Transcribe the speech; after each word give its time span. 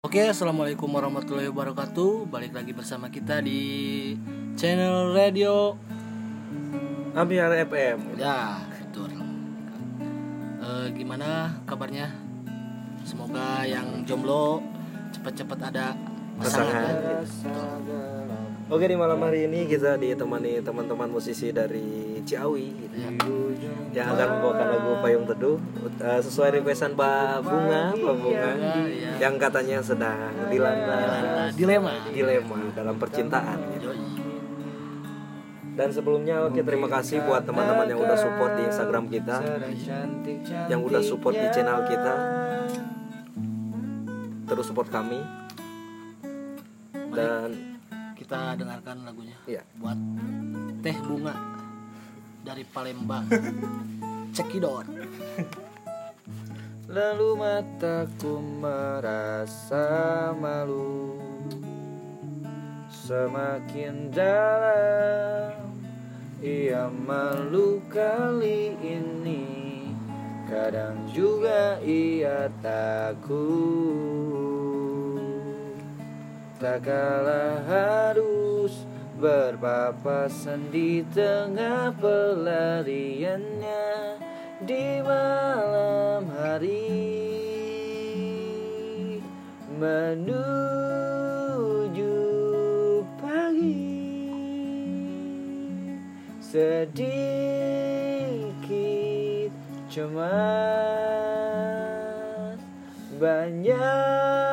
Oke, 0.00 0.24
assalamualaikum 0.24 0.88
warahmatullahi 0.88 1.52
wabarakatuh. 1.52 2.24
Balik 2.32 2.56
lagi 2.56 2.72
bersama 2.72 3.12
kita 3.12 3.44
di 3.44 4.16
channel 4.56 5.12
radio. 5.12 5.76
Ambiar 7.12 7.52
FM. 7.68 8.16
Ya, 8.16 8.64
betul. 8.80 9.12
Eh, 10.56 10.86
gimana 10.96 11.52
kabarnya? 11.68 12.16
Semoga 13.04 13.60
yang 13.68 14.00
jomblo 14.08 14.64
cepat-cepat 15.12 15.68
ada 15.68 15.92
pasangan. 16.40 17.20
Oke 18.70 18.86
di 18.86 18.94
malam 18.94 19.18
hari 19.18 19.50
ini 19.50 19.66
kita 19.66 19.98
ditemani 19.98 20.62
teman-teman 20.62 21.10
musisi 21.10 21.50
dari 21.50 22.22
Ciawi 22.22 22.66
gitu 22.86 22.96
ya. 23.02 23.10
yang 23.90 24.14
akan 24.14 24.26
membawakan 24.38 24.66
lagu 24.70 24.90
Payung 25.02 25.26
Teduh 25.26 25.58
uh, 25.98 26.20
sesuai 26.22 26.62
requestan 26.62 26.94
Mbak 26.94 27.42
Bunga, 27.42 27.82
Mbak 27.98 28.14
Bunga 28.22 28.50
iya. 28.86 28.99
Yang 29.20 29.36
katanya 29.36 29.78
sedang 29.84 30.32
dilanda 30.48 30.96
dilema. 31.52 31.92
dilema 32.08 32.56
dalam 32.72 32.96
percintaan. 32.96 33.58
gitu. 33.76 33.92
Dan 35.76 35.88
sebelumnya 35.92 36.44
oke 36.44 36.60
terima 36.60 36.88
kasih 36.88 37.24
buat 37.24 37.44
teman-teman 37.44 37.88
yang 37.88 38.00
udah 38.00 38.18
support 38.18 38.52
di 38.56 38.68
Instagram 38.68 39.04
kita, 39.08 39.36
yang 40.68 40.80
udah 40.82 41.00
support 41.04 41.36
di 41.36 41.46
channel 41.52 41.84
kita. 41.84 42.14
Terus 44.50 44.64
support 44.66 44.88
kami. 44.90 45.20
Dan 47.14 47.70
Kita 48.14 48.54
dengarkan 48.54 49.02
lagunya. 49.02 49.34
Iya. 49.48 49.66
Buat 49.74 49.98
Teh 50.86 50.94
Bunga 51.02 51.34
dari 52.46 52.62
Palembang. 52.62 53.26
Cekidot. 54.36 54.86
Lalu 56.90 57.38
mataku 57.38 58.42
merasa 58.42 59.86
malu. 60.34 61.22
Semakin 62.90 64.10
dalam 64.10 65.70
Ia 66.42 66.90
malu 66.90 67.78
kali 67.86 68.74
ini. 68.82 69.46
Kadang 70.50 71.06
juga 71.14 71.78
ia 71.78 72.50
takut. 72.58 73.38
Tak 76.58 76.90
kalah 76.90 77.62
harus 77.70 78.82
berpapasan 79.14 80.74
di 80.74 81.06
tengah 81.14 81.94
pelariannya. 82.02 83.86
Di 84.66 84.98
malam 85.06 85.89
hari 86.60 86.92
menuju 89.80 90.60
pagi. 93.16 93.88
Sedikit 96.44 97.08
cemas 99.88 100.20
banyak 103.16 104.49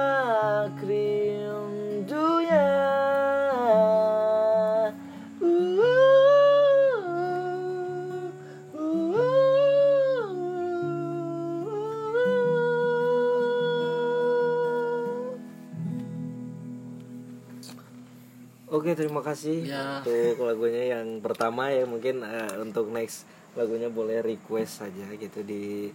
Oke 18.78 18.94
terima 18.94 19.20
kasih 19.20 19.66
Ya. 19.66 20.00
untuk 20.00 20.44
lagunya 20.44 20.94
yang 20.94 21.18
pertama 21.18 21.68
ya 21.68 21.84
mungkin 21.84 22.22
eh, 22.22 22.54
untuk 22.58 22.90
next 22.90 23.26
lagunya 23.54 23.90
boleh 23.90 24.22
request 24.22 24.82
saja 24.82 25.06
gitu 25.14 25.42
di 25.42 25.90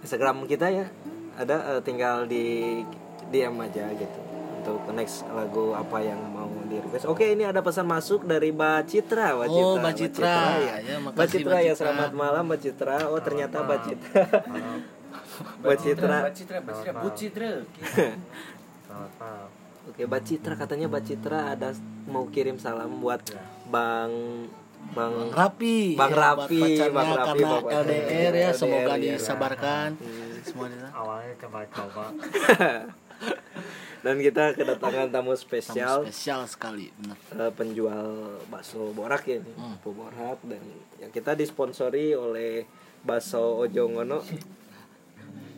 Instagram 0.00 0.44
kita 0.44 0.68
ya 0.68 0.86
ada 1.34 1.56
eh, 1.72 1.80
tinggal 1.80 2.24
di 2.24 2.84
DM 3.26 3.56
aja 3.58 3.88
gitu 3.90 4.20
untuk 4.58 4.82
next 4.92 5.24
lagu 5.28 5.72
apa 5.72 5.98
yang 5.98 6.18
mau 6.28 6.44
di 6.64 6.76
request. 6.76 7.06
Oke 7.06 7.30
ini 7.30 7.42
ada 7.42 7.62
pesan 7.62 7.86
masuk 7.86 8.22
dari 8.22 8.50
Mbak 8.50 8.80
Citra, 8.84 9.32
Mbak 9.32 9.46
Oh, 9.48 9.78
Mbak 9.78 9.94
Citra. 9.94 10.36
ya. 10.58 10.74
Ya, 10.82 10.96
makasih, 10.98 11.14
Mbak 11.14 11.26
Citra 11.30 11.46
Mbak 11.46 11.62
ya 11.62 11.66
Citra. 11.66 11.80
selamat 11.80 12.10
malam 12.12 12.42
Mbak 12.44 12.60
Citra. 12.60 12.96
Oh 13.08 13.20
ternyata 13.20 13.56
Mbak 13.62 13.80
Citra. 13.80 14.22
Mbak 15.56 15.76
Citra. 15.78 16.16
Citra, 16.28 16.58
Citra, 16.58 16.90
Bu 16.98 17.08
Citra. 17.14 17.50
Oke, 19.86 20.02
Mbak 20.02 20.22
Citra 20.22 20.54
katanya 20.54 20.86
Mbak 20.86 21.02
Citra 21.04 21.54
ada 21.54 21.70
mau 22.04 22.26
kirim 22.26 22.58
salam 22.58 22.98
buat 22.98 23.22
Bang 23.66 24.12
Bang 24.88 25.30
Rapi. 25.30 25.94
Bang 25.94 26.10
ya, 26.10 26.18
Rapi, 26.36 26.62
Bang 26.88 27.10
Rapi, 27.10 27.42
karena 27.42 27.48
Bapak. 27.58 27.70
LDR 27.82 28.06
ya, 28.06 28.30
LDR, 28.30 28.54
semoga 28.54 28.94
ya. 28.94 29.02
disabarkan. 29.08 29.88
Semua 30.42 30.66
di 30.70 30.76
sana. 30.78 30.90
Awalnya 30.92 31.34
coba-coba. 31.36 32.04
Dan 34.04 34.22
kita 34.22 34.54
kedatangan 34.54 35.10
tamu 35.10 35.34
Tamu 35.34 35.34
spesial 35.34 36.06
spesial 36.06 36.46
sekali, 36.46 36.94
benar. 36.94 37.18
eh, 37.18 37.50
penjual 37.50 38.06
bakso 38.46 38.94
borak 38.94 39.26
ya 39.26 39.42
ini, 39.42 39.50
Hmm. 39.50 39.74
bakso 39.74 39.90
borak 39.90 40.38
dan 40.44 40.62
yang 40.96 41.10
kita 41.10 41.34
disponsori 41.34 42.14
oleh 42.14 42.62
Bakso 43.02 43.58
Ojo 43.58 43.82
Ngono. 43.88 44.22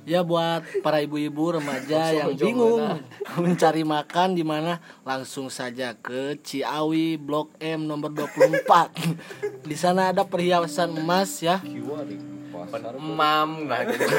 Ya 0.08 0.24
buat 0.24 0.64
para 0.80 1.04
ibu-ibu 1.04 1.60
remaja 1.60 2.16
yang 2.16 2.32
bingung 2.32 2.80
mencari 3.44 3.84
makan 3.84 4.32
di 4.32 4.40
mana 4.40 4.80
langsung 5.04 5.52
saja 5.52 5.92
ke 5.92 6.40
Ciawi 6.40 7.20
Blok 7.20 7.52
M 7.60 7.84
nomor 7.84 8.16
24. 8.16 9.68
Di 9.68 9.76
sana 9.76 10.08
ada 10.08 10.24
perhiasan 10.24 10.96
emas 10.96 11.44
ya. 11.44 11.60
Mam 12.96 13.68
nah 13.68 13.84
gitu. 13.84 14.08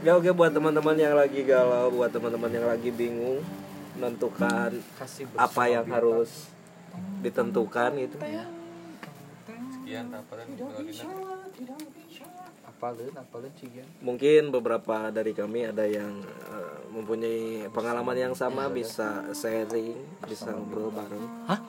Ya 0.00 0.16
oke 0.16 0.32
buat 0.32 0.48
teman-teman 0.48 0.96
yang 0.96 1.12
lagi 1.12 1.44
galau, 1.44 1.92
buat 1.92 2.08
teman-teman 2.08 2.48
yang 2.48 2.64
lagi 2.64 2.88
bingung 2.88 3.44
menentukan 4.00 4.80
Kasih 4.96 5.28
apa 5.36 5.68
yang 5.68 5.84
harus 5.92 6.48
ditentukan 7.20 8.00
gitu. 8.00 8.16
Ya. 8.24 8.48
sekian 9.76 10.08
taparan 10.08 10.48
apalin 12.70 13.12
apalin 13.18 13.52
cigan 13.58 13.86
Mungkin 14.00 14.54
beberapa 14.54 15.10
dari 15.10 15.34
kami 15.34 15.66
ada 15.66 15.82
yang 15.84 16.22
eh, 16.22 16.78
mempunyai 16.94 17.66
pengalaman 17.74 18.16
yang 18.16 18.34
sama 18.34 18.70
bisa 18.70 19.26
sharing, 19.34 19.98
bisa 20.26 20.54
ngobrol 20.54 20.94
bareng. 20.94 21.26
Hah? 21.50 21.60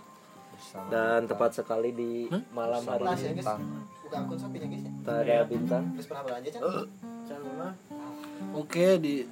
Dan 0.88 1.26
tepat 1.26 1.58
sekali 1.58 1.90
di 1.92 2.30
malam 2.54 2.86
hari 2.86 3.04
ini. 3.34 3.42
bintang. 3.42 3.60
Ya. 5.26 5.42
Ada 5.42 5.46
bintang. 5.50 5.84
pernah 5.98 6.24
belanja 6.24 6.50
can 7.28 7.42
Oke 8.54 9.02
di 9.02 9.26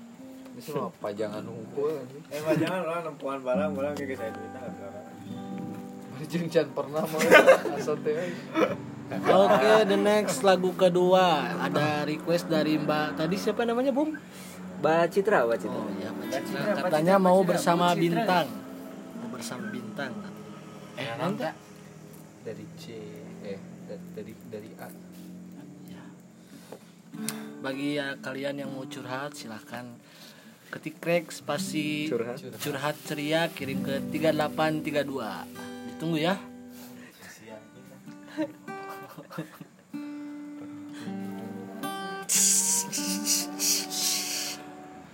ini 0.59 0.68
semua 0.68 0.91
pajangan 1.00 1.40
unggul 1.47 2.03
eh 2.28 2.40
mah 2.44 2.52
jangan 2.59 2.84
orang 2.84 3.02
nempuan 3.08 3.40
barang 3.40 3.72
barang 3.79 3.94
kayak 3.96 4.19
saya 4.19 4.31
cerita 4.35 4.59
nggak 4.59 4.91
pernah 6.75 7.03
mau 7.08 7.19
asal 7.79 7.96
teh 8.03 8.28
Oke, 9.09 9.90
the 9.90 9.97
next 9.97 10.46
lagu 10.46 10.70
kedua 10.78 11.42
ada 11.58 12.06
request 12.06 12.46
dari 12.46 12.78
Mbak 12.78 13.18
tadi 13.18 13.36
siapa 13.36 13.66
namanya, 13.66 13.90
Bung? 13.90 14.14
Mbak 14.80 15.03
Citra, 15.09 15.50
Mbak 15.50 15.58
Citra. 15.58 15.81
Oh 15.81 15.90
ya, 15.97 16.09
Mbak 16.14 16.28
Citra. 16.30 16.62
Katanya 16.78 17.16
mau 17.18 17.42
bersama 17.42 17.92
bintang. 17.97 18.46
Mau 19.18 19.30
bersama 19.34 19.66
bintang. 19.74 20.14
Eh, 20.94 21.09
nanti 21.18 21.44
dari 22.46 22.66
C 22.78 22.84
eh 23.44 23.59
da- 23.88 24.08
dari 24.14 24.34
dari 24.47 24.70
A 24.78 24.88
bagi 27.59 28.00
ya 28.00 28.16
kalian 28.16 28.64
yang 28.64 28.72
mau 28.72 28.88
curhat 28.88 29.36
silahkan 29.36 29.84
ketik 30.72 31.03
krek 31.03 31.28
spasi 31.28 32.08
Curhat. 32.08 32.40
curhat 32.64 32.96
ceria 33.03 33.52
kirim 33.52 33.84
ke 33.84 34.00
3832 34.16 35.91
ditunggu 35.91 36.17
ya 36.23 36.40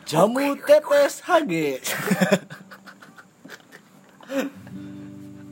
jamu 0.05 0.55
tetes 0.61 1.21
HG 1.25 1.81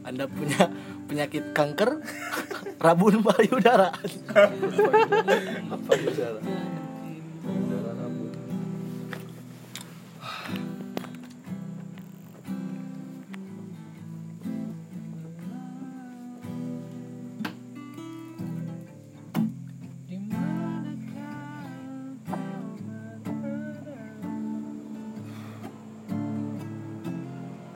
Anda 0.04 0.28
punya 0.28 0.70
penyakit 1.08 1.56
kanker? 1.56 2.04
Rabun 2.78 3.24
payudara. 3.24 3.96
Apa 5.72 5.92
bisa? 5.96 6.38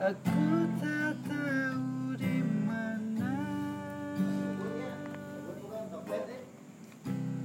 Aku 0.08 0.64
tak 0.80 1.20
tahu 1.28 2.16
di 2.16 2.40
mana. 2.64 3.28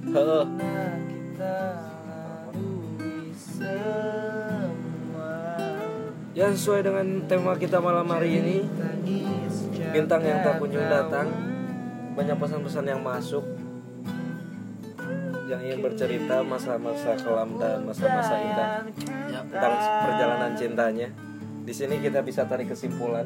Kita 0.00 1.60
lalui 2.08 3.28
semua. 3.36 3.84
Ya 6.32 6.48
sesuai 6.56 6.80
dengan 6.88 7.28
tema 7.28 7.52
kita 7.60 7.84
malam 7.84 8.08
hari 8.08 8.40
ini 8.40 8.64
Bintang 9.92 10.24
yang 10.24 10.40
tak 10.40 10.56
kunjung 10.56 10.88
datang. 10.88 11.28
Banyak 12.16 12.36
pesan-pesan 12.40 12.88
yang 12.88 13.04
masuk 13.04 13.44
Yang 15.52 15.60
ingin 15.68 15.84
bercerita 15.84 16.40
masa-masa 16.40 17.12
kelam 17.20 17.60
dan 17.60 17.84
masa-masa 17.84 18.40
indah 18.40 18.88
Tentang 19.52 19.74
perjalanan 20.08 20.56
cintanya 20.56 21.12
di 21.64 21.72
sini 21.72 21.96
kita 21.96 22.20
bisa 22.20 22.44
tarik 22.44 22.68
kesimpulan 22.76 23.24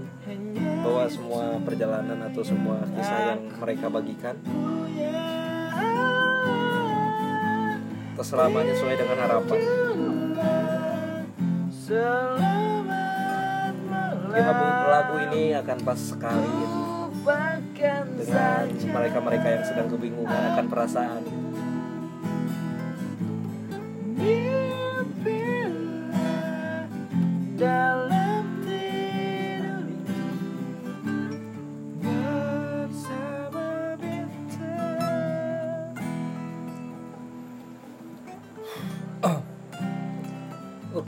bahwa 0.86 1.04
semua 1.10 1.58
perjalanan 1.58 2.22
atau 2.30 2.46
semua 2.46 2.86
kisah 2.94 3.34
yang 3.34 3.40
mereka 3.58 3.90
bagikan 3.90 4.38
tak 8.14 8.26
selamanya 8.26 8.74
sesuai 8.74 8.96
dengan 8.98 9.18
harapan. 9.26 9.60
Lagu, 14.28 14.66
lagu 14.90 15.14
ini 15.30 15.54
akan 15.54 15.78
pas 15.82 15.98
sekali 15.98 16.58
dengan 18.18 18.64
mereka-mereka 18.70 19.46
yang 19.50 19.64
sedang 19.66 19.88
kebingungan 19.90 20.42
akan 20.54 20.66
perasaan. 20.66 21.22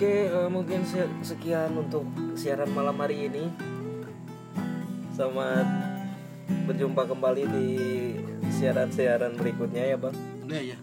Oke, 0.01 0.33
eh, 0.33 0.49
mungkin 0.49 0.81
se- 0.81 1.13
sekian 1.21 1.77
untuk 1.77 2.09
siaran 2.33 2.73
malam 2.73 2.97
hari 3.05 3.29
ini. 3.29 3.53
Selamat 5.13 5.69
berjumpa 6.65 7.05
kembali 7.05 7.45
di 7.45 7.69
siaran-siaran 8.49 9.37
berikutnya 9.37 9.93
ya, 9.93 10.01
Bang. 10.01 10.17
udah 10.49 10.57
ya. 10.57 10.81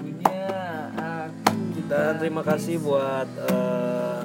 punya 0.00 0.48
aku 0.96 1.60
Dan 1.92 2.12
terima 2.16 2.40
kasih 2.40 2.80
buat 2.80 3.28
eh, 3.52 4.20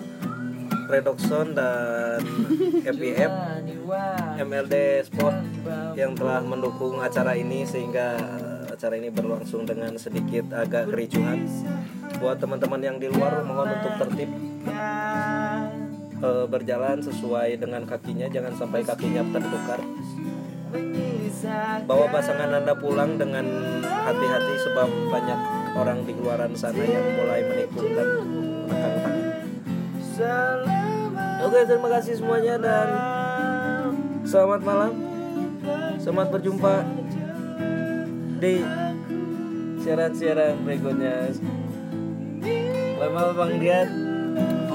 Redoxon 0.87 1.51
dan 1.51 2.23
FPF 2.95 3.31
MLD 4.37 5.01
Sport 5.09 5.35
yang 5.97 6.13
telah 6.13 6.45
mendukung 6.45 7.01
acara 7.01 7.33
ini 7.33 7.65
sehingga 7.65 8.13
eh, 8.17 8.69
acara 8.69 8.93
ini 9.01 9.09
berlangsung 9.09 9.65
dengan 9.65 9.97
sedikit 9.97 10.53
agak 10.53 10.93
kericuhan. 10.93 11.49
Buat 12.21 12.37
teman-teman 12.37 12.81
yang 12.81 12.97
di 13.01 13.09
luar 13.09 13.41
mohon 13.41 13.73
untuk 13.81 13.93
tertib 14.05 14.29
eh, 16.21 16.45
berjalan 16.45 17.01
sesuai 17.01 17.57
dengan 17.57 17.81
kakinya, 17.89 18.29
jangan 18.29 18.53
sampai 18.53 18.85
kakinya 18.85 19.25
tertukar. 19.33 19.81
Bawa 21.87 22.05
pasangan 22.09 22.49
Anda 22.49 22.73
pulang 22.77 23.17
dengan 23.17 23.45
hati-hati 23.81 24.55
sebab 24.69 24.89
banyak 25.09 25.39
orang 25.77 26.01
di 26.05 26.13
luaran 26.17 26.53
sana 26.57 26.81
yang 26.81 27.05
mulai 27.13 27.41
menikung 27.45 27.89
dan 27.93 28.07
menekan. 28.69 29.17
Oke, 31.37 31.59
terima 31.69 31.89
kasih 31.93 32.17
semuanya 32.17 32.57
dan 32.57 33.16
selamat 34.27 34.61
malam. 34.61 34.93
Selamat 36.03 36.27
berjumpa 36.35 36.83
di 38.43 38.59
siaran-siaran 39.79 40.59
berikutnya. 40.67 41.31
Lama 42.99 43.31
Bang 43.31 43.55
Dian, 43.55 43.87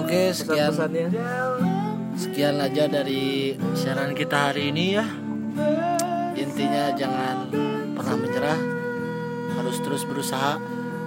Oke, 0.01 0.33
sekian 0.33 0.73
pesan-pesannya. 0.73 1.07
sekian 2.17 2.57
aja 2.65 2.89
dari 2.89 3.53
siaran 3.77 4.17
kita 4.17 4.51
hari 4.53 4.73
ini 4.73 4.97
ya. 4.97 5.05
Intinya 6.33 6.97
jangan 6.97 7.53
pernah 7.93 8.17
menyerah, 8.17 8.61
harus 9.61 9.77
terus 9.85 10.09
berusaha, 10.09 10.57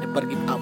never 0.05 0.23
give 0.29 0.45
up. 0.45 0.61